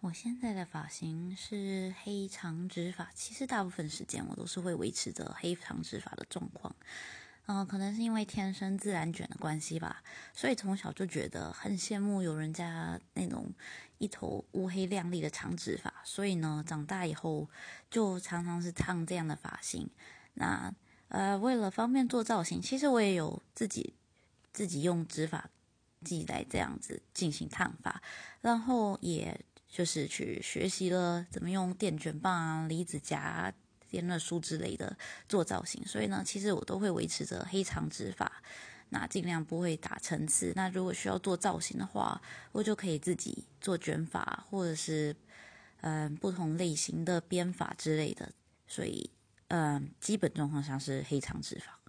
[0.00, 6.72] 我现在的发型是黑长直发，其实大部分时间我都是会维持着黑长直发的状况。
[7.46, 13.52] 嗯，可能是因为天生自然卷的关系吧，所以从小就觉得很羡慕有人家那种
[13.98, 17.50] 一头乌黑亮丽的长直发，所以呢，长大以后
[17.90, 19.90] 就常常是烫这样的发型。
[20.34, 20.72] 那
[21.08, 23.94] 呃，为了方便做造型，其实我也有自己
[24.52, 25.50] 自己用直发
[26.04, 28.00] 剂来这样子进行烫发，
[28.40, 29.44] 然后也。
[29.68, 33.52] 就是去学习了怎么用电卷棒啊、离子夹、啊
[33.90, 34.94] 电热梳之类的
[35.26, 38.30] 做造型，所以呢，其实我都会维持着黑长直发，
[38.90, 40.52] 那尽量不会打层次。
[40.54, 42.20] 那如果需要做造型的话，
[42.52, 45.16] 我就可以自己做卷发，或者是
[45.80, 48.30] 嗯不同类型的编发之类的。
[48.66, 49.10] 所以
[49.48, 51.80] 嗯，基本状况下是黑长直发。